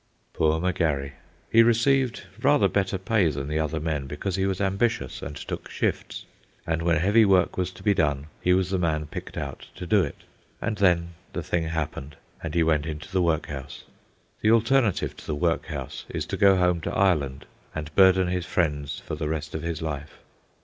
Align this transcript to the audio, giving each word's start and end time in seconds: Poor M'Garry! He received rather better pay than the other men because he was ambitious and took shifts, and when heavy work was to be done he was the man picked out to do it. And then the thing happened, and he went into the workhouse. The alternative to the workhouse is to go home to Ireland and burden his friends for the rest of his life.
Poor 0.33 0.59
M'Garry! 0.59 1.11
He 1.51 1.61
received 1.61 2.23
rather 2.41 2.67
better 2.67 2.97
pay 2.97 3.27
than 3.29 3.47
the 3.47 3.59
other 3.59 3.79
men 3.79 4.07
because 4.07 4.35
he 4.35 4.47
was 4.47 4.59
ambitious 4.59 5.21
and 5.21 5.35
took 5.35 5.69
shifts, 5.69 6.25
and 6.65 6.81
when 6.81 6.95
heavy 6.97 7.23
work 7.23 7.55
was 7.55 7.69
to 7.69 7.83
be 7.83 7.93
done 7.93 8.25
he 8.41 8.51
was 8.55 8.71
the 8.71 8.79
man 8.79 9.05
picked 9.05 9.37
out 9.37 9.67
to 9.75 9.85
do 9.85 10.01
it. 10.03 10.23
And 10.59 10.75
then 10.77 11.09
the 11.33 11.43
thing 11.43 11.65
happened, 11.65 12.15
and 12.41 12.55
he 12.55 12.63
went 12.63 12.87
into 12.87 13.11
the 13.11 13.21
workhouse. 13.21 13.83
The 14.41 14.49
alternative 14.49 15.15
to 15.17 15.27
the 15.27 15.35
workhouse 15.35 16.05
is 16.09 16.25
to 16.25 16.35
go 16.35 16.57
home 16.57 16.81
to 16.81 16.91
Ireland 16.91 17.45
and 17.75 17.93
burden 17.93 18.27
his 18.27 18.47
friends 18.47 19.03
for 19.05 19.13
the 19.13 19.29
rest 19.29 19.53
of 19.53 19.61
his 19.61 19.83
life. 19.83 20.17